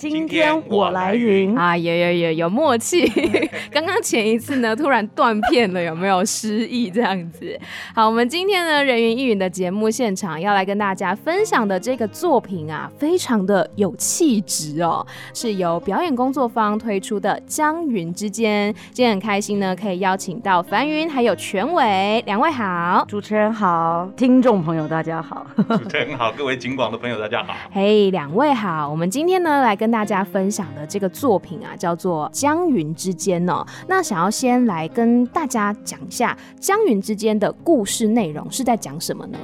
[0.00, 1.76] 今天我来云啊！
[1.76, 3.06] 有有有有默契。
[3.70, 7.60] 刚刚前一次呢，突然断片了，有没有失忆这样子？
[7.94, 18.72] 好，我们今天呢，人云亦云的节目现场要来跟大家分享的这个作品啊，非常的有气质哦，是由表演工作坊推出的《江云之间》。
[18.92, 28.50] 今天很开心呢，可以邀请到樊云还有全伟两位好，主持人好，听众朋友大家好，主持人好，各位景广的朋友大家好，嘿、hey，两位。
[28.54, 33.66] 好，我们今天呢，来跟跟大家分享的这个作品啊，叫做《江云之间》哦。
[33.88, 36.32] 那想要先来跟大家讲一下
[36.64, 39.38] 《江云之间》的故事内容是在讲什么呢？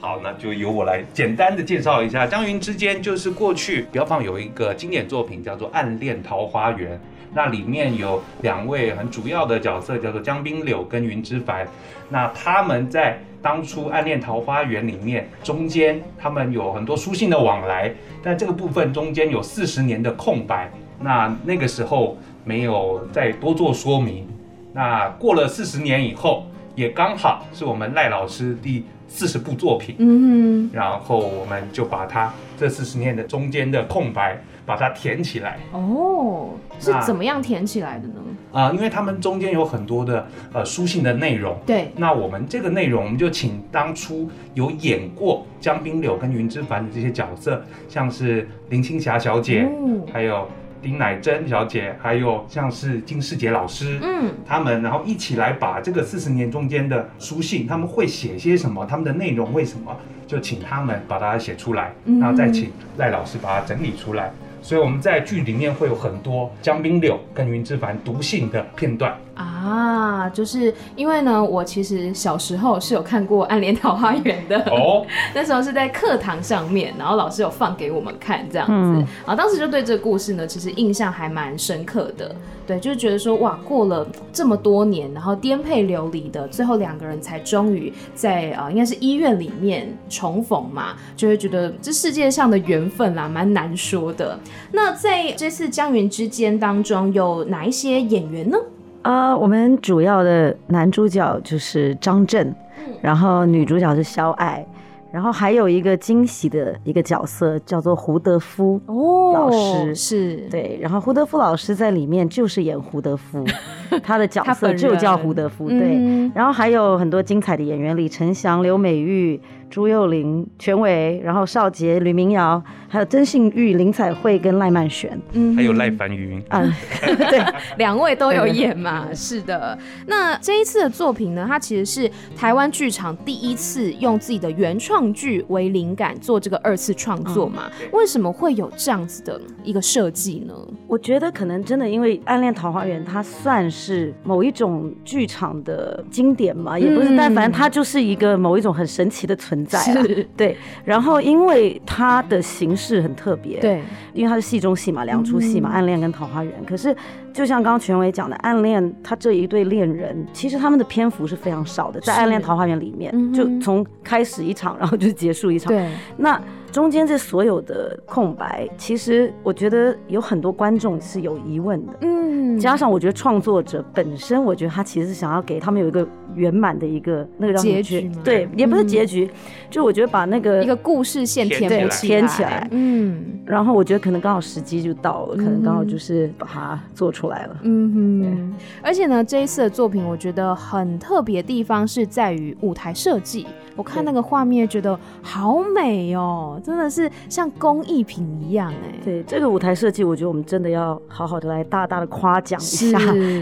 [0.00, 6.96] 好，那就由我来简单的介绍一下，《江云之间》就是过去标放有一个经典作品叫做《暗恋桃花源》，
[7.32, 11.66] 那里面有两位很主要的角色，叫做江滨柳跟云之凡。
[12.08, 20.70] 那他们在当初暗恋桃花源里面，中间他们有很多书信的往来，但这个部分中间有四十年的空白，
[21.00, 24.26] 那那个时候没有再多做说明。
[24.72, 35.58] 那过了四十年以后，也刚好是我们赖老师第四十部作品，嗯，然后我们就把它这四十年的中间的空白把它填起来。
[35.72, 38.14] 哦，是怎么样填起来的呢？
[38.52, 41.58] 啊、呃，因为他们中间有很多的呃书信的内容。
[41.66, 50.48] 对，那我们这个内容，我们就请当初有演过江滨柳跟云之凡的这些角色，像是林青霞小姐，嗯，还有。
[50.82, 64.30] 丁乃真小姐，还有像是金世杰老师，嗯，他们然后一起来把这个四十年中间的书信，他们会写些什么，他们的内容为什么，就请他们把它写出来，然后再请赖老师把它整理出来。
[64.62, 69.16] 所以我们在剧里面会有很多江滨柳跟云之凡读信的片段。
[69.34, 74.58] 啊，就是因为呢，我其实小时候是有看过《暗恋桃花源》的。
[74.70, 82.34] 哦， 那时候是在课堂上面，然后老师有放给我们看这样子，嗯、然后当时就对这个故事呢，其实印象还蛮深刻的，
[82.66, 94.38] 对，就是觉得说哇，过了这么多年，然后颠沛流离的，最后两个人才终于在啊、呃，应该是医院里面重逢嘛，就会觉得这世界上的缘分啦，蛮难说的。
[94.72, 98.58] 那在这次江云之间当中，有哪一些演员呢？
[99.02, 102.54] 啊、uh，我们主要的男主角就是张震，
[103.00, 104.66] 然后女主角是肖爱，
[105.10, 110.36] 然后还有一个惊喜的一个角色叫做胡德夫老师，oh, 是。
[110.50, 113.44] 对，然后胡德夫老师在里面就是演胡德夫，
[114.02, 119.40] 他的角色就叫胡德夫，对、嗯，然后还有很多精彩的演员，李承祥、刘美玉。
[119.70, 122.60] 朱幼玲、全伟，然后少杰、吕明瑶，
[122.92, 126.72] 还有曾信玉、林彩慧跟赖曼璇，嗯，还有赖凡云，嗯，
[127.30, 127.40] 对，
[127.78, 129.78] 两位都有演嘛，是的。
[130.08, 137.70] 那这一次的作品呢，它其实是台湾剧场第一次用自己的原创剧为灵感做这个二次创作嘛？
[137.80, 140.52] 嗯，为什么会有这样子的一个设计呢？
[140.88, 149.78] 我觉得可能真的因为《暗恋桃花源》它算是某一种剧场的经典嘛，也不是，但反正它就是一个某一种很神奇的存在。
[149.78, 150.04] 啊，
[150.36, 153.82] 对，然后因为它的形式很特别，对，
[154.14, 156.52] 因为它是戏中戏嘛，两出戏嘛，嗯，暗恋跟桃花源。
[156.64, 156.96] 可是
[157.32, 165.68] 就像刚刚权威讲的，暗恋他这一对恋人，其实他们的篇幅是非常少的，在暗恋桃花源里面，就从开始一场，然后就结束一场。
[165.70, 166.40] 对，那。
[166.72, 171.92] 中间这所有的空白，其实我觉得有很多观众是有疑问的。
[172.02, 178.10] 嗯，加上我觉得创作者本身，我觉得他其实是想要给他们有一个圆满的一个那个让结局。
[178.22, 179.36] 对，也不是结局，嗯、
[179.70, 182.68] 就我觉得把那个一个故事线填填起，填起来。
[182.70, 187.56] 嗯，然后我觉得可能刚好时机就到了，嗯、可能刚好就是把它做出来了。
[187.62, 193.46] 嗯哼，而且呢，这一次的作品我觉得很特别的地方是在于舞台设计。
[193.76, 198.98] 我看那个画面，觉得好美哦，真的是像工艺品一样哎。
[199.04, 202.98] 对，这个舞台设计，我觉得我们真的要好好的来大大的夸奖一下，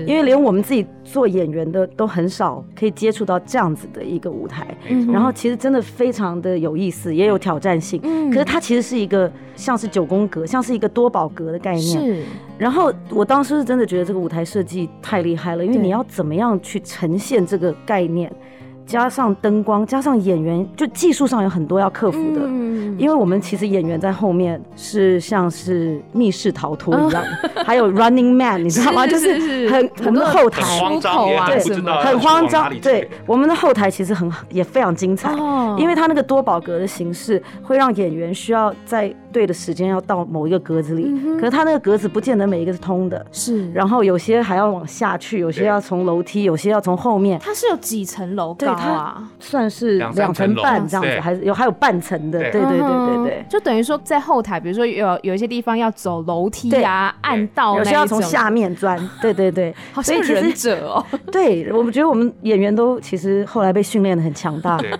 [0.07, 4.67] 因为连我们自己做演员的都很少可以接触到这样子的一个舞台。
[4.89, 8.01] 嗯，然后其实真的非常的有意思，也有挑战性。
[8.05, 11.83] 嗯，可是它其实是一个像是九宫格，像是一个多宝格的概念。
[11.83, 12.23] 是。
[12.57, 18.33] 然后我当时是真的觉得这个舞台设计太厉害了，因为你要怎么样去呈现这个概念。
[18.89, 22.41] 加上灯光，加上演员，就技术上有很多要克服的。
[22.43, 27.23] 嗯，因为我们其实演员在后面是像是密室逃脱一样，
[27.67, 29.07] 还有 Running Man，你知道吗？
[29.07, 30.63] 就是很我们的后台。
[30.63, 32.81] 很慌张，对，很慌张。
[32.81, 35.77] 对，我们的后台其实很也非常精彩，哦。
[35.79, 47.39] 因为它那个多宝格的形式会让演员需要在对的时间要到某一个格子里，可是它那个格子不见得每一个是通的，是，然后有些还要往下去，有些要从楼梯，有些要从后面。
[47.39, 49.23] 它是有几层楼高啊？
[49.41, 52.39] 算是两层半这样子，还是有还有半层的？
[52.39, 58.99] 对对对对对，就等于说在后台，比如说有有一些地方要走楼梯啊、暗道，有些要从下面钻。
[59.21, 61.05] 对对对，好像忍者哦。
[61.31, 64.77] 对，我们觉得我们演员都其实后来被训练的很强大。
[64.79, 64.91] 对，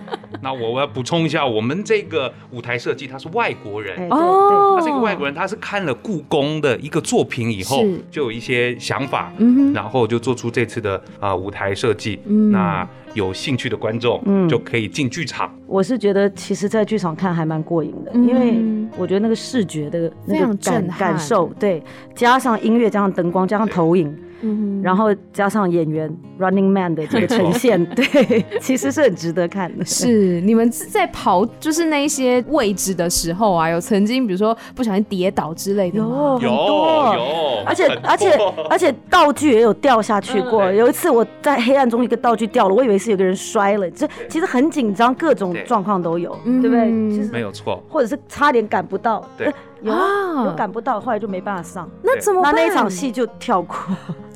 [0.41, 9.33] 那我要补充一下，我们这个舞台设计他是外国人哦，他是一个外国人，他是看了故宫的一个作品以后，就有一些想法，
[9.75, 12.21] 然后就做出这次的啊舞台设计。
[12.27, 15.53] 那有兴趣的观众，嗯，就可以进剧场。
[15.67, 18.59] 我是觉得，其实，在剧场看还蛮过瘾的，因为
[18.97, 21.83] 我觉得那个视觉的那个感感受，对，
[22.15, 24.17] 加上音乐，加上灯光，加上投影。
[24.41, 26.09] 嗯，然后加上演员
[26.39, 29.85] Running Man 的这个呈现， 对，其实是很值得看的。
[29.85, 36.39] 是你们在跑就是那一些位置的时候啊，有曾经比如说不小心跌倒之类的吗？
[36.41, 38.39] 有有，而且而且
[38.71, 40.71] 而且道具也有掉下去过。
[40.71, 46.87] 有一次我在黑暗中一个道具掉了，我以为是有个人摔了，这其实很紧张，各种状况都有，对不对？
[47.11, 49.29] 其实没有错，或者是差点赶不到。
[49.37, 49.53] 对。
[49.81, 51.89] 有啊，有赶不到，后来就没办法上。
[52.03, 52.53] 那怎么办？
[52.53, 53.77] 那那一场戏就跳过。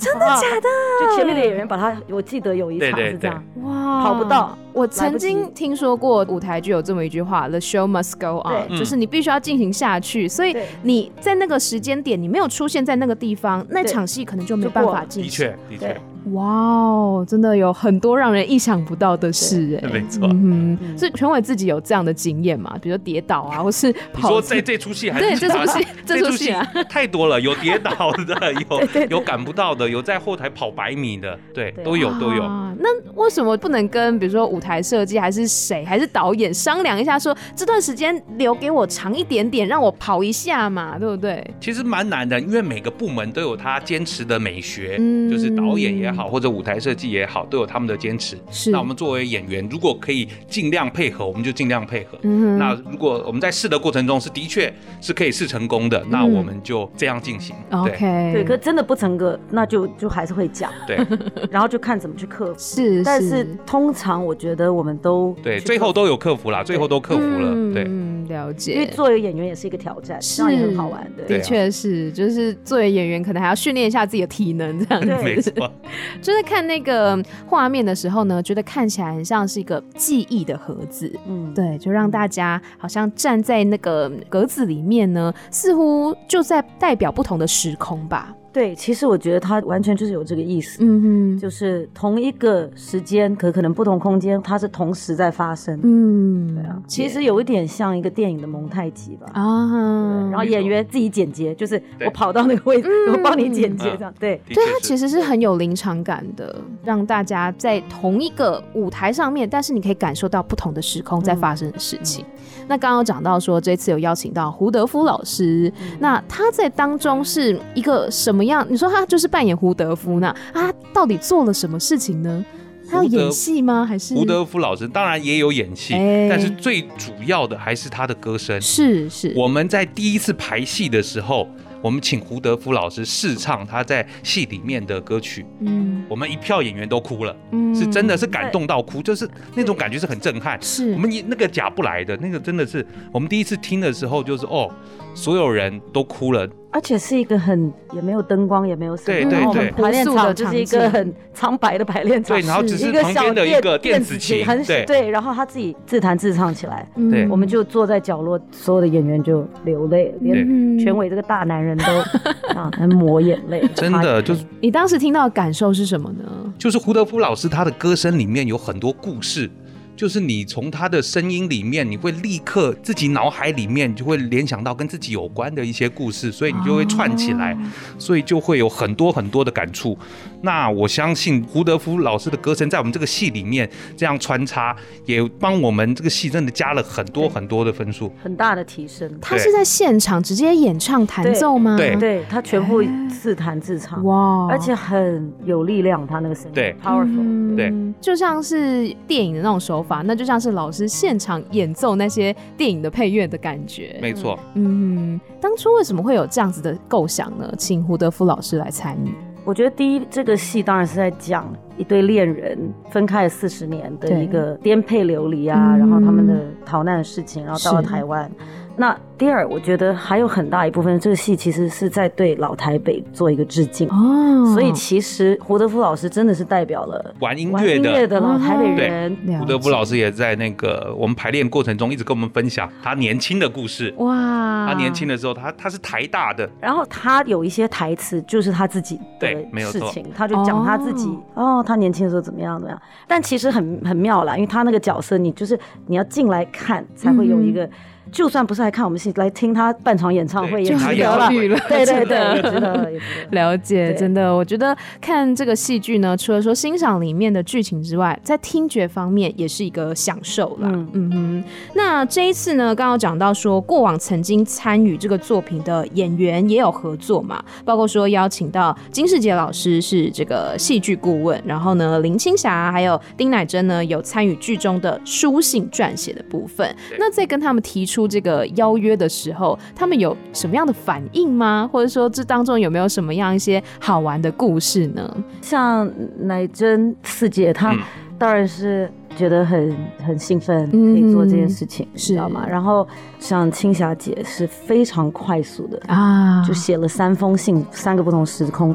[0.03, 0.69] 真的假的？
[1.01, 3.43] 就前面的演员把他，我记得有一场是这样。
[3.63, 4.57] 哇，跑不到。
[4.73, 10.27] 我曾经听说过舞台剧有这么一句话：“The show must go on”，就是你必须要进行下去。
[10.27, 15.31] 所以你在那个时间点，你没有出现在那个地方，那场戏可能就没办法进行。
[15.31, 16.01] 的确，的确。
[16.33, 19.89] 哇哦，真的有很多让人意想不到的事哎。
[19.89, 20.29] 没错。
[20.33, 22.77] 嗯，所以全伟自己有这样的经验嘛？
[22.81, 24.29] 比如说跌倒啊， 或是跑。
[24.29, 25.27] 说在这出戏还是？
[25.31, 32.43] 对， 这出戏，这出戏啊太多了，有跌倒的， 有有赶不到的，有在后台跑百米的，对，都有都有。
[32.79, 41.45] 那为什么不能跟比如说舞台设计还是谁还是导演商量一下，说这段时间留给我长一点点，让我跑一下嘛，对不对？
[41.61, 44.97] 其实蛮难的，因为每个部门都有他坚持的美学，
[45.31, 48.37] 就是导演也好，或者舞台设计也好，都有他们的坚持。
[48.51, 48.71] 是。
[48.71, 52.19] 那我们作为演员，如果可以尽量配合，我们就尽量配合。
[52.23, 52.59] 嗯。
[52.59, 57.55] 那如果我们在试的过程中是的确是可以试成功的，那我们就这样进行。
[57.71, 58.33] OK。
[58.33, 60.71] 对，可真的不成个，那就就还是会讲。
[60.87, 60.99] 对。
[61.51, 62.59] 然后就看怎么去克服。
[62.59, 63.03] 是。
[63.03, 67.75] 但是通常我觉得我们都对，最后都有克服啦，最后都克服了。
[67.75, 67.89] 对。
[68.33, 68.73] 嗯，了解。
[68.75, 71.25] 因为作为演员也是一个挑战，这样也很好玩的。
[71.25, 75.09] 的确是，就是作为演员可能还要训练一下自己的体能，这样子。
[75.23, 75.73] 没错。
[76.23, 81.13] 就是看那个画面的时候呢，觉得看起来很像是一个记忆的盒子。
[81.27, 88.35] 嗯，对，就让大家好像站在那个格子里面呢，似乎就在代表不同的时空吧。
[88.53, 106.55] 对，其实我觉得他完全就是有这个意思，嗯哼，就是同一个时间，可可能不同空间，它是同时在发生，嗯，对啊，其实有一点像一个电影的蒙太奇吧，啊，然后演员自己剪接，就是我跑到那个位置，我帮你剪接这样，对，对，它其实是很有临场感的，
[106.85, 112.23] 让大家在同一个舞台上面，但是你可以感受到不同的时空在发生的事情。
[112.69, 118.42] 那刚刚讲到说，这次有邀请到胡德夫老师，那他在当中是一个什么？
[118.43, 118.67] 怎么样？
[118.69, 120.27] 你说他就是扮演胡德夫呢？
[120.27, 122.45] 啊，他到底做了什么事情呢？
[122.91, 123.87] 他要演戏吗？
[123.87, 128.61] 还是胡德夫老师当然也有演戏，欸、但是最主要的还是他的歌声。
[128.61, 131.49] 是是，我们在第一次排戏的时候，
[131.81, 135.47] 我们请胡德夫老师试唱他在戏里面的歌曲。
[135.61, 140.61] 嗯，我们一票演员都哭了，嗯，是真的是感动到哭，就是那种感觉是很震撼。
[140.61, 144.69] 是我们那个假不来的那个，真的是我们第一次听的时候，就是哦，
[145.15, 146.47] 所有人都哭了。
[146.73, 161.85] 而且是一个很也没有灯光，也没有什么，对对对，排练场就是一个很苍白的排练场，对，然后只是旁边的一个电子琴，很对，然后他自己自弹自唱起来，对，我们就坐在角落，所有的演员就流泪，连全伟这个大男人都
[162.59, 164.45] 啊，还抹眼泪，真的就是。
[164.61, 166.25] 你当时听到的感受是什么呢？
[166.59, 169.51] 就是胡德夫老师他的歌声里面有很多故事。
[169.95, 177.57] 就是你从他的声音里面，你会立刻自己脑海里面就会联想到跟自己有关的一些故事，所以你就会串起来，
[177.99, 179.97] 所以就会有很多很多的感触。
[180.45, 189.09] 那我相信胡德夫老师的歌声在我们这个戏里面这样穿插，也帮我们这个戏真的加了很多很多的分数，很大的提升。
[189.21, 191.77] 他是在现场直接演唱弹奏吗？
[191.77, 203.99] 对，对他全部自弹自唱，哇，而且很有力量，他那个声音，对，powerful，对，就像是电影的那种手法，那就像是老师现场演奏那些电影的配乐的感觉。
[204.01, 207.53] 没错，嗯，当初为什么会有这样子的构想呢？
[207.59, 209.13] 请胡德夫老师来参与。
[209.45, 212.57] 我觉得第一，这个戏当然是在讲一对恋人
[212.91, 218.31] 分开了四十年的一个颠沛流离啊，然后他们的逃难的事情，然后到了台湾。
[218.77, 224.53] 那第二，我觉得还有很大一部分，这个戏其实是在对老台北做一个致敬哦。
[224.55, 229.15] 所以其实胡德夫老师真的是代表了玩音乐的，的老台北人。
[229.25, 233.95] 对，胡德夫老师也在那个我们排练过程中一直跟我们分享他年轻的故事。
[233.99, 239.29] 哇，他年轻的时候，他他是台大的，然后他有一些台词就是他自己的
[239.61, 242.83] 事情，他就讲他自己哦，他年轻的时候怎么样怎么样。
[243.07, 247.69] 但其实很很妙啦，因为他那个角色，你就是你要进来看才会有一个。
[248.13, 251.29] 就算不是来看我们戏，来听他半场演唱会也值得了。
[251.31, 252.93] 对对对，值得，
[253.31, 260.69] 了解，真的，我觉得看这个戏剧呢，除了说欣赏里面的剧情之外，在听觉方面也是一个享受啦。
[260.71, 261.45] 嗯嗯哼。
[261.75, 276.77] 那这一次呢，刚刚讲到说，过往曾经参与这个作品的演员也有合作嘛，包括说邀请到金世杰老师是这个戏剧顾问，然后呢，林青霞还有丁乃真呢有参与剧中的书信撰写的部分。
[276.99, 278.02] 那再跟他们提出。
[278.07, 281.69] 这个邀约的时候，他们有什么样的反应吗？
[281.73, 285.17] 或者说，这当中有没有什么样一些好玩的故事呢？
[285.41, 287.75] 像乃真四姐，她
[288.19, 292.47] 当然是觉得很很兴奋，可以做这件事情，嗯、知道吗？
[292.49, 292.87] 然后
[293.19, 298.75] 像青霞姐是非常快速的啊，就写了三封信，三个不同时空，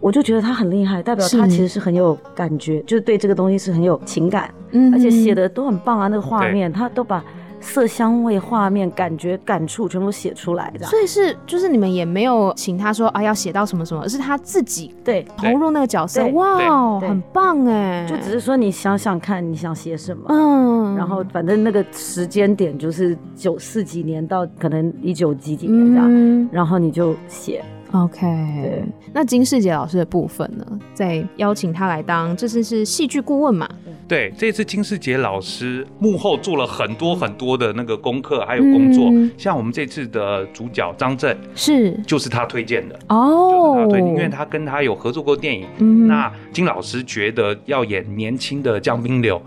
[0.00, 7.24] 我就觉得她很厉害，代表她其实是很有感觉，就是对这个东西是很有情感，嗯，而且写的都很棒啊，那个画面她都把。
[7.64, 10.86] 色香味、画面、感觉、感触，全部写出来，的。
[10.86, 16.24] 所以是，就是你们也没有请他说啊，要写到什么什么，而是他自己对投入那个角色。
[16.28, 18.06] 哇，很棒哎！
[18.08, 27.64] 就只是说你想想看，你想写什么，嗯，然后反正那个时间点就是九四几年到可能一九几几年这样，嗯、然后你就写。
[27.92, 28.84] OK，对。
[29.12, 30.66] 那金世杰老师的部分呢？
[30.94, 33.68] 在邀请他来当，这次是戏剧顾问嘛？
[34.06, 39.08] 对，这次金世杰老师幕后做了很多很多的那个功课，还有工作。
[39.10, 45.66] 嗯、像我们这次的主角张震，是就是他推荐的哦，就是他推荐，因为他跟他有合作过电影。
[45.78, 49.40] 嗯、那金老师觉得要演年轻的江滨柳，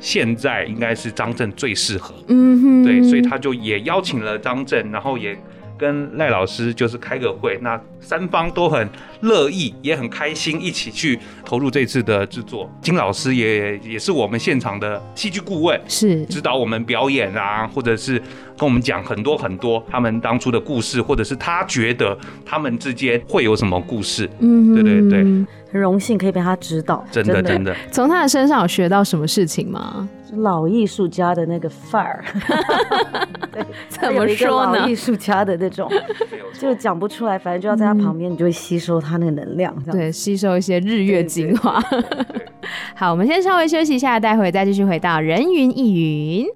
[0.00, 2.14] 现在应该是张震最适合。
[2.28, 5.36] 嗯哼，对，所以他就也邀请了张震，然后也。
[5.80, 8.86] 跟赖老师就是开个会，那三方都很
[9.22, 12.70] 乐意，也很开心，一起去投入这次的制作。
[12.82, 18.20] 金老师也也是我们现场的戏剧顾问，是指导我们表演啊，或者是
[18.60, 22.14] 跟我们讲很多很多他们当初的故事，或者是他觉得
[22.44, 24.28] 他们之间会有什么故事。
[24.38, 25.22] 嗯，对对对，
[25.72, 27.74] 很荣幸可以被他指导，真的真的。
[27.90, 30.06] 从他的身上有学到什么事情吗？
[30.34, 32.22] 老艺术家的那个范儿，
[33.88, 34.80] 怎么说呢？
[34.80, 35.90] 老艺术家的那种，
[36.60, 41.82] 就讲不出来，反正就要在他旁边，你就会吸收他那个能量，对，吸收一些日月精华。
[42.94, 46.46] 好，我们先稍微休息一下，待会再继续回到人云亦云。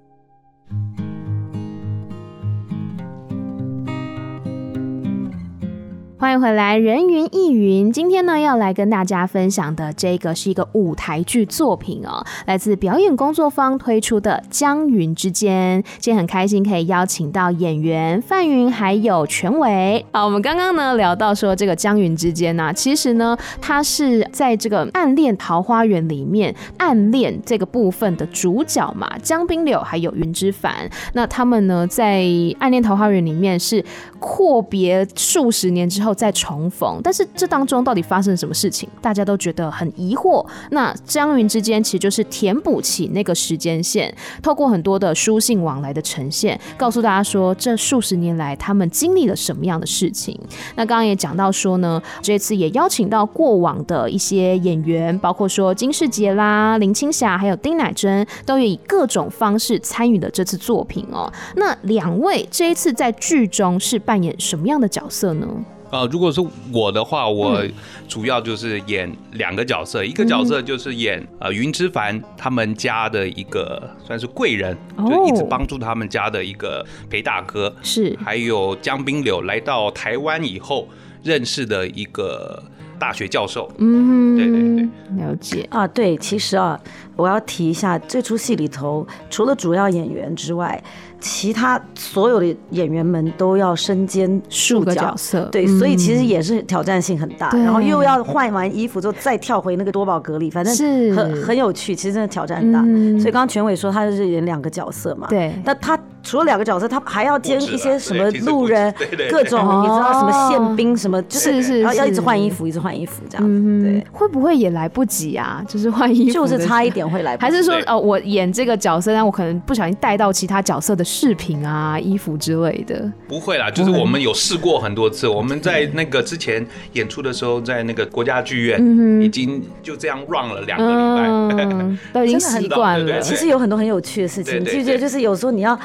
[6.25, 7.91] 欢迎回来，人云亦云。
[7.91, 15.79] 今天呢，要来跟大家分享的这个是一个舞台剧作品哦，来自表演工作坊推出的《江云之间》。
[15.99, 20.03] 今天很开心可以邀请到演员范云还有权伟。
[20.13, 30.89] 好，我们刚刚呢聊到说这个《江云之间》呢，其实呢，它是在这个《暗恋桃花源》里面暗恋这个部分的主角嘛，江滨柳还有云之凡。
[31.13, 32.21] 那他们呢，在
[32.57, 33.85] 《暗恋桃花源》里面是
[34.17, 36.14] 阔别数十年之后。
[36.15, 40.45] 再重逢，但是这当中到底发生了什么事情，大家都觉得很疑惑。
[40.71, 50.39] 那江云之间其实就是填补起那个时间线，透过很多的书信往来的呈现，告诉大家说这数十年来他们经历了什么样的事情。
[50.75, 61.31] 那刚刚也讲到说呢，这次也邀请到过往的一些演员，包括说金士杰啦、林青霞，还有丁乃真，都以各种方式参与了这次作品哦。
[61.55, 65.47] 那两位这一次在剧中是扮演什么样的角色呢？
[65.91, 66.41] 呃，如果是
[66.73, 67.63] 我的话，我
[68.07, 80.87] 主要就是演两个角色，嗯、一个角色就是演呃云之凡他们家的一个算是贵人，哦、就一直帮助他们家的一个裴大哥，是，还有江滨柳来到台湾以后
[81.23, 82.61] 认识的一个
[82.97, 85.67] 大学教授，嗯，对对对，了解。
[85.69, 86.79] 啊，对，其实啊，
[87.15, 90.81] 我要提一下这出戏里头，除了主要演员之外。
[91.21, 97.49] 其他所有的演员们都要身兼数个角色，对，所以其实也是挑战性很大。
[97.49, 101.95] 然后又要换完衣服之后再跳回那个多宝格里，反正很很有趣。
[101.95, 102.79] 其实真的挑战很大。
[103.19, 105.51] 所以刚刚权伟说他就是演两个角色嘛，对。
[105.63, 108.93] 那他除了两个角色，他还要兼一些什么路人，
[109.31, 113.81] 各种你知道什么宪兵什么，就是是，然后要一直换衣服，一直换衣服这样。
[113.81, 115.63] 对，会不会也来不及啊？
[115.67, 117.37] 就是换衣服，就是差一点会来。
[117.37, 123.69] 还是说哦，我演这个角色，但我可能不小心带到其他角色的饰品啊、衣服之类的，不会啦。
[123.69, 125.27] 就是我们有试过很多次。
[125.27, 133.19] 我们在那个之前演出的时候，在那个国家剧院，已经就这样 run 了两个礼拜，都已经 习惯了。
[133.21, 134.97] 其实有很多很有趣的事情，你记不记得？
[134.97, 135.77] 就是有时候你要。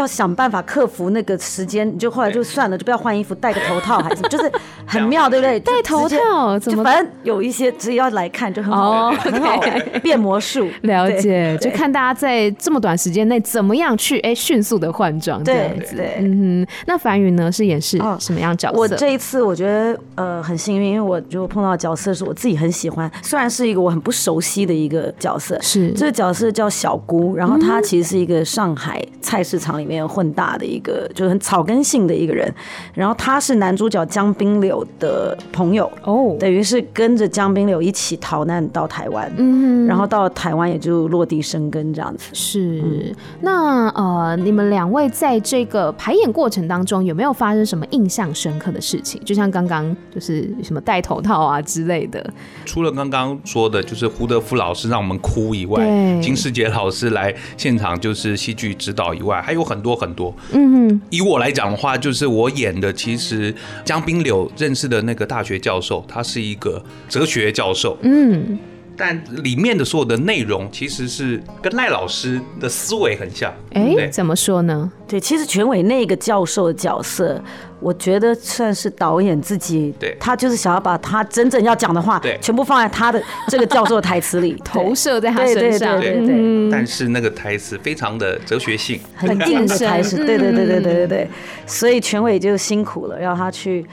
[0.00, 4.50] 要想办法克服那个时间，你就后来就算了，就不要换衣服，戴个头套还是 就是
[4.86, 5.58] 很妙，对不对？
[5.60, 6.84] 戴头套怎么？
[6.84, 9.60] 反正有一些只要来看就很好， 很好
[10.02, 10.68] 变魔术。
[10.82, 15.42] 了解，就看大家在这么短时间内怎么样去哎迅速的换装。
[15.42, 16.72] 对对，嗯哼。
[16.86, 17.50] 那凡瑜呢？
[17.56, 18.78] 是演是什么样角色？
[18.78, 32.52] 我这一次我觉得呃很幸运，因为我就碰到角色是我自己很喜欢，虽然是一个我很不熟悉的一个角色，是这个角色叫小姑，然后她其实是一个上海菜市场里里面混大的一个，就是很草根性的一个人，
[32.92, 42.24] 然后他是男主角江滨柳的朋友哦，等于是跟着江滨柳一起逃难到台湾，嗯，然后到了台湾也就落地生根这样子。
[42.32, 49.22] 是，嗯、那呃，你们两位在这个排演过程当中有没有发生什么印象深刻的事情？
[49.24, 52.28] 就像刚刚就是什么戴头套啊之类的。
[52.64, 55.78] 除了刚刚说的，就是胡德夫老师让我们哭以外，
[56.20, 59.76] 金世杰老师来现场就是戏剧指导以外，还有很。
[59.86, 63.54] 多很多，嗯哼，以我来讲的话，就是我演的，其实
[63.84, 68.58] 江滨柳认识的那个大学教授，他是一个哲学教授，嗯，
[68.96, 74.90] 但里面的所有的内容其实是跟赖老师的思维很像，哎，对怎么说呢？
[75.06, 77.40] 对，其实全伟那个教授的角色。
[77.78, 86.70] 我觉得算是导演自己，对，他就是想要把他真正要讲的话，对，全部放在他的这个教授的台词里， 投射在他身上，对对对。
[86.70, 91.28] 但是那个台词非常的哲学性，很硬的台词，对对对对对对对。
[91.66, 93.84] 所以全伟就辛苦了，要他去。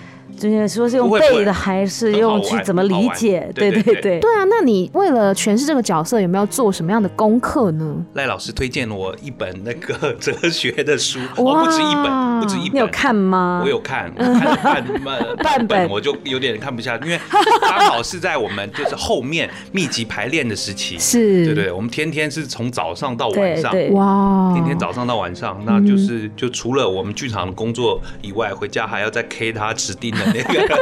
[0.52, 3.50] 就是说是用背的，还是用去怎么理解？
[3.54, 4.44] 对对对对啊！
[4.50, 7.96] 那你为了诠释这个角色，有没有做什么样的功课呢？
[8.14, 12.76] 赖老师推荐了我一本那个哲学的书， 哦，不止一本，不止一本。
[12.76, 13.62] 你有看吗？
[13.64, 17.20] 我有看，我看了半本，半本我就 有点看不下，因为
[17.62, 30.33] 刚好是在我们就是后面密集排练的时期，是，对对，我们天天是从早上到晚上，哇，天天早上到晚上，那就是就除了我们剧场的工作以外，回家还要再 K 他指定的。
[30.34, 30.76] 那个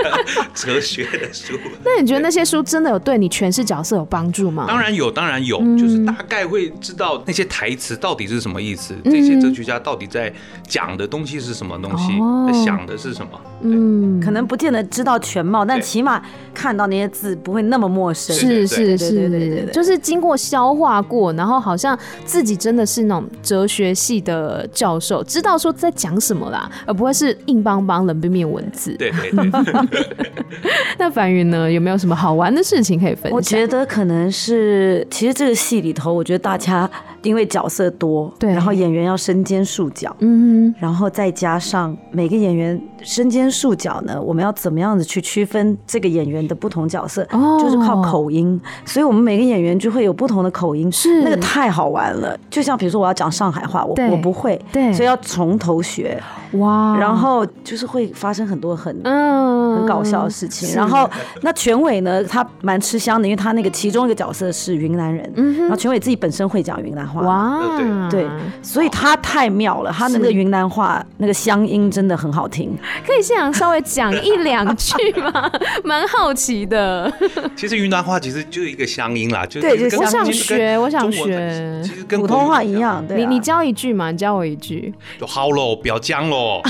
[0.53, 4.65] 哲学的书，那你觉得那些书真的有对你诠释角色有帮助吗？
[4.67, 10.31] 当然有，当然有，就是大概会知道那些台词到底是什么意思，这些哲学家到底在
[10.67, 12.13] 讲的东西是什么东西，
[12.47, 13.31] 在想的是什么。
[13.63, 16.21] 嗯，可能不见得知道全貌，但起码
[16.53, 18.35] 看到那些字不会那么陌生。
[18.35, 28.95] 是是是，就是经过消化过，然后好像自己真的是那种哲学系的教授，知道说在讲什么啦，而不会是硬邦邦冷冰冰文字。
[28.97, 29.30] 对对对。
[30.97, 31.71] 那凡云呢？
[31.71, 33.31] 有没有什么好玩的事情可以分享？
[33.31, 36.89] 我觉得可能是，其实这个戏里头，我觉得大家
[37.23, 47.25] 因为角色多，对，然后演员要身兼数角，嗯哼，然后再加上每个演员身兼数角呢，我们要怎么样子去区分这个演员的不同角色？
[47.31, 52.37] 哦，就是靠口音，所以我们每个演员就会有不同的口音，是那个太好玩了。
[52.49, 56.21] 就像比如说我要讲上海话，我我不会，对，所以要从头学，
[56.53, 60.75] 哇，然后就是会发生很多很嗯很搞笑的事情。
[60.75, 61.09] 然后
[61.41, 68.27] 那全伟呢，他蛮吃香的，因为他那个其中一个角色是云南人，然后全伟自己本身会讲云南话，哇，对，
[68.61, 72.77] 所以他太妙了，他那个云南话那个乡音真的很好听。
[73.05, 75.49] 可以现场稍微讲一两句吗？
[75.85, 77.11] 蛮好奇的。
[77.55, 83.05] 其实云南话其实就是一个乡音啦，就对，我想学，我想学，其实跟普通话一样。
[83.07, 84.93] 对，你你教一句嘛，你教我一句。
[85.19, 86.40] 就好喽，不要讲喽。
[86.41, 86.61] 喽。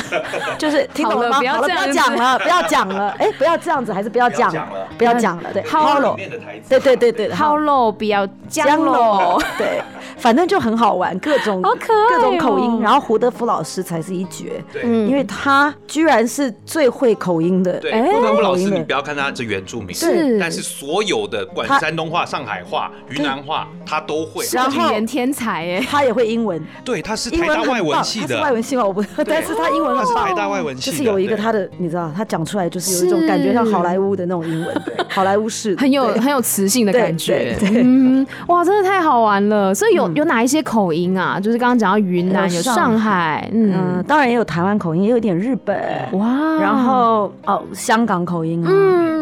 [0.57, 1.39] 就是 听懂了吗？
[1.39, 3.09] 不要讲了，不要讲了。
[3.17, 5.49] 哎，不要这样子，还是不要讲了，不要讲了。
[5.53, 6.15] 对，好了，
[6.69, 9.41] 对对对对，好喽，不要讲喽。
[9.57, 9.81] 对，
[10.17, 12.81] 反正就很好玩，各种各种口音。
[12.81, 17.79] 然后胡德夫老师才是一绝，对，因为他居然是最会口音的。
[17.79, 24.45] 对，胡德夫老师，你不要看他是原住民，是，但是所有的管山东话、上海话、云南话，他都会。
[24.51, 26.61] 然后语言天才哎，他也会英文。
[26.83, 37.55] 对，他是台大外文系的，外文系嘛，我不， 但是他英文他是台大外文系，就是有一个他的，你知道，他讲出来就是有一种感觉像好莱坞的那种英文，好莱坞式，很有很有磁性的感觉。
[37.61, 39.73] 嗯，哇，真的太好玩了。
[39.73, 41.39] 所以有有哪一些口音啊？
[41.39, 45.77] 就是刚刚讲到云南，有上海，嗯，当然也有台湾口音，也有点日本，
[46.13, 46.27] 哇，
[46.59, 48.71] 然后哦，香港口音，啊，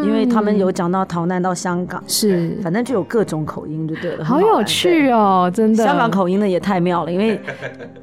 [0.04, 5.84] 因为他们有讲到逃难到香港，是，反正就有各种口音就对了，好有趣哦，真的。
[5.84, 7.40] 香港口音呢也太妙了，因为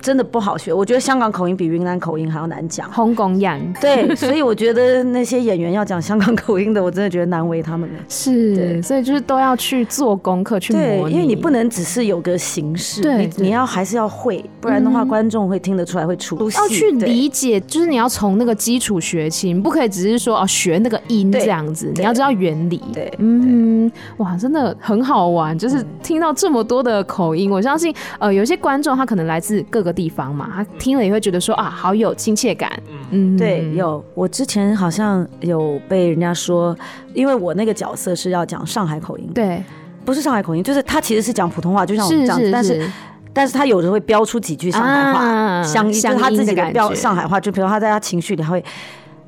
[0.01, 2.93] 真的不好学，我觉得香港口音比云南口音还要难讲。
[2.93, 7.99] 香港人，对，所以我觉得那些演员要讲香港口音的，我真的觉得难为他们了。
[8.09, 16.57] 是，所以就是都要去做功课去模拟，因为你不能只是有个形式，对，你要还是要会，不然的话观众会听得出来会出戏。
[16.59, 22.81] 要去理解，就是你要从那个基础学起，你不可以只是说哦学那个音这样子，你要知道原理。
[22.93, 32.71] 对，嗯，哇，真的很好玩，就是听到这么多的口音，我相信呃有些观众他可能来自各个地方嘛，他听了也会觉得说啊好有亲切感。
[33.11, 36.77] 嗯，对，有我之前好像有被人家说，
[37.15, 39.63] 因为我那个角色是要讲上海口音，对，
[40.05, 42.91] 不是上海口音，就是他其实是讲普通话，就像我们这样子，但是
[43.33, 48.65] 但是他有时候会飙出几句上海话，相就他自己的飙上海话，就比如他在他情绪里他会，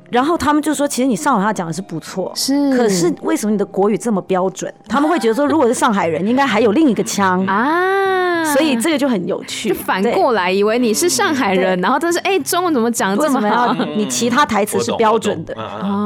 [0.09, 4.73] 然后他们就说，其实你上海话讲的是不错，是，可是为什么你的国语这么标准？
[4.87, 7.45] 他们会觉得说，如果是上海人，应该还有另一个腔。
[7.45, 8.18] 啊。
[8.45, 13.73] 所以这个就很有趣，就反过来以为你是上海人，然后但是哎，中文怎么讲的这么好？
[13.95, 15.55] 你其他台词是标准的，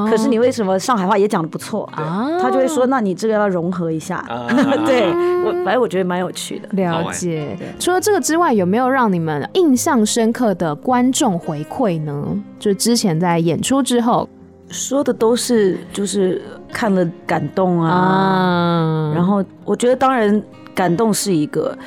[0.10, 2.28] 可是你为什么上海话也讲的不错啊？
[2.42, 4.24] 他就会说，那你这个要融合一下。
[4.86, 5.10] 对
[5.46, 6.68] 我，反正我觉得蛮有趣的。
[6.72, 7.58] 了解。
[7.80, 12.26] 除了这个之外，有没有让你们印象深刻的观众回馈呢？
[12.60, 14.28] 就之前在演出之后
[14.70, 16.42] 说的都是，就是
[16.72, 19.12] 看了感动啊。
[19.14, 20.42] 然后我觉得，当然
[20.74, 21.78] 感动是一个。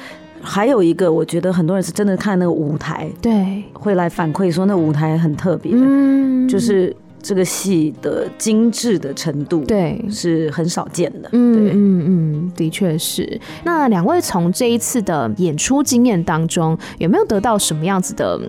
[0.46, 13.40] 还有一个，我觉得很多人是真的看那个舞台，对，会来反馈说那舞台很特别，嗯，就是这个戏的精致的程度，对，是很少见的，嗯嗯嗯，的确是。
[13.64, 18.40] 那两位从这一次的演出经验当中，有没有得到什么样子的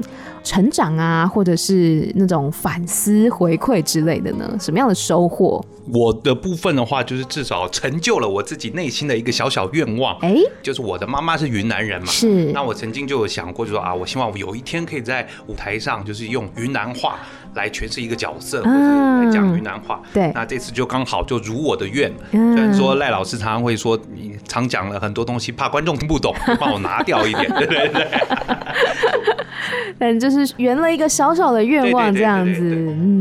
[0.47, 4.55] 成长啊，或者是那种反思回馈之类的呢？
[4.57, 5.61] 什么样的收获？
[5.93, 10.17] 我的部分的话，就是至少成就了我自己内心的一个小小愿望。
[10.19, 12.51] 哎，就是我的妈妈是云南人嘛，是。
[12.53, 17.19] 那我曾经就有想过，就说啊，我希望我有一天可以在舞台上，就是用云南话
[17.55, 20.01] 来诠释一个角色，或者来讲云南话。
[20.13, 20.31] 对。
[20.33, 22.11] 那这次就刚好就如我的愿。
[22.31, 28.07] 虽然说赖老师常常会说，你常讲了很多东西，怕观众听不懂，帮我拿掉一点，对对对。
[29.99, 32.61] 但就是圆了一个小小的愿望，这样子。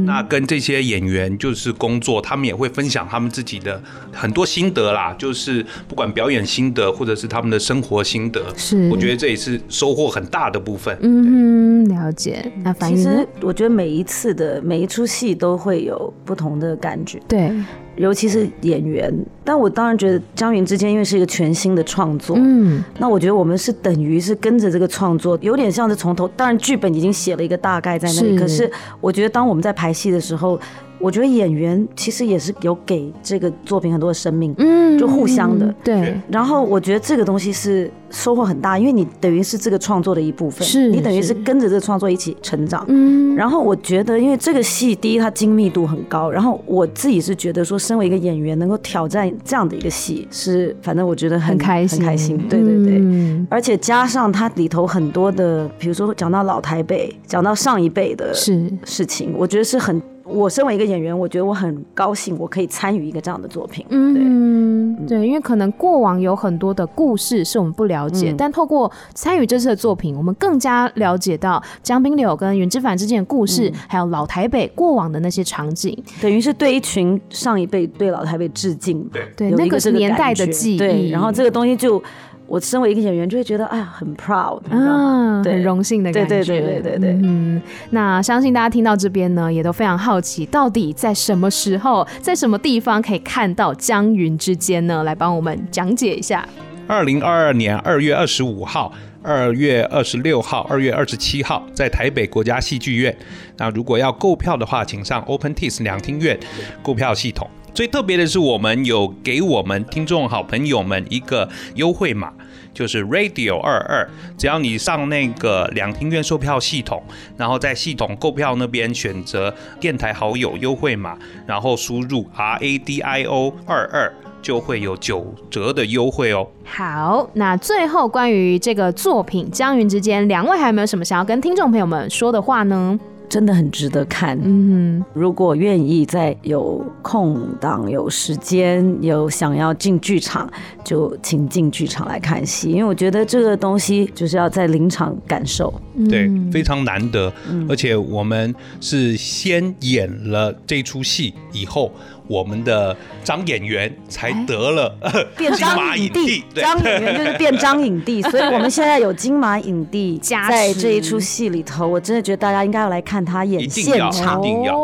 [0.05, 3.81] 那跟这些演员就是工作，他们也会分享他们自己的
[4.13, 10.97] 很多心得啦，就是不管表演心得，或者是他们的生活心得，是我觉得这也是收获很大的部分。
[11.01, 12.51] 嗯，了解。
[12.63, 17.21] 那反正其实我觉得每一次的每一出戏都会有不同的感觉。
[17.29, 17.51] 对。
[17.97, 19.13] 尤其是演员，
[19.45, 26.29] 但我当然觉得姜云之间因为是一个全新的创作，嗯，那我觉得我们是等于是跟着这个创作，有点像是从头。
[26.29, 30.61] 当然剧本已经写了一个大概在那里，是可是我觉得当我们在排戏的时候。
[30.99, 36.19] 我觉得演员其实也是有给这个作品很多的生命，嗯，就互相的，对。
[36.31, 43.35] 然后我觉得这个东西是收获很大，因为你等于是这个创作的一部分，是你等于是跟着这个创作一起成长，嗯。
[43.37, 52.99] 然后我觉得，因为这个戏第一它精密度很高，然后我自己是觉得说，身为一个演员能够挑战这样的一个戏，是反正我觉得很，很开心，很开心，对对对。
[52.99, 53.47] 嗯。
[53.51, 60.01] 而且加上它里头很多的，比如说讲到老台北，讲到上一辈的事事情，我觉得是很。
[60.37, 63.85] 我身为一个演员，我觉得我很高兴，我可以参与一个这样的作品。
[63.89, 79.03] 嗯，对，对，因为可能过往有很多的故事是我们不了解，嗯、但透过参与这次的作品，我们更加了解到江滨柳跟袁之凡之间的故事，嗯、还有老台北过往的那些场景，等于是对一群上一辈对老台北致敬。
[79.13, 80.79] 对，对，那个是年代的记忆。
[80.79, 82.03] 对，然后这个东西就。
[82.47, 86.29] 我身为一个演员，就会觉得哎呀，很 proud，嗯，很荣幸的感觉。
[86.29, 87.21] 对对对对对对。
[87.23, 95.03] 嗯，那相信大家听到这边呢，也都非常好奇，到底在什么时候，在什么地方可以看到江云之间呢？
[95.03, 96.47] 来帮我们讲解一下。
[96.87, 98.93] 二零二二年二月二十五号。
[99.29, 103.13] 二月二十六号、二月二十七号在台北国家戏剧院。
[103.57, 106.39] 那如果要购票的话，请上 OpenTix 两厅院
[106.81, 107.51] 购票系统。
[107.77, 112.33] 最特别的是，我们有给我们听众好朋友们一个优惠码。
[112.73, 117.03] 就是 Radio 二二，只要你上那个两厅院售票系统，
[117.37, 124.13] 然后在系统购票那边选择电台好友优惠码，然后输入 RADIO 二二，
[124.43, 126.47] 就会有九折的优惠哦。
[126.65, 132.99] 好，那最后关于这个作品《江云之间》，两位还有没有什么想要跟听众朋友们说的话呢？
[133.29, 134.39] 真的很值得看。
[134.43, 140.51] 嗯，如果愿意在有空档、有时间、有想要进剧场，
[140.85, 142.71] 就请进剧场来看戏。
[142.71, 145.73] 因为我觉得这个东西就是要在临场感受，
[146.09, 147.33] 对，非常难得。
[147.69, 151.93] 而且我们是先演了这出戏以后。
[152.29, 154.95] 我们的张演员才得了
[155.37, 164.77] 金马影帝，张演员就是变张影帝， 所以我们现在有金马影帝在这一出戏里头，我真的觉得大家应该要来看他演现场，一定要，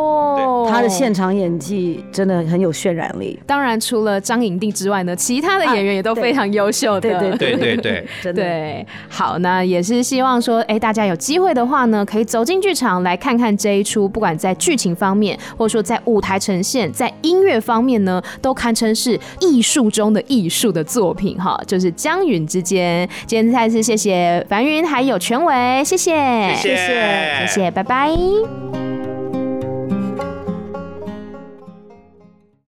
[0.68, 3.38] 他的现场演技真的很有渲染力。
[3.46, 8.86] 当然，除了张影帝之外呢，其他的演员也都非常优秀的，对对对对对， 真的对。
[9.08, 21.58] 好，那也是希望说，哎，大家有机会的话呢，可以走进剧场来看看这一出，不管在剧情方面，或者说在舞台呈现，在音乐方面呢，都堪称是艺术中的艺术的作品哈。
[21.66, 26.12] 就是江云之间，今天再次谢谢樊云还有权维，谢谢，
[26.54, 28.81] 谢谢，谢谢，谢谢，拜拜。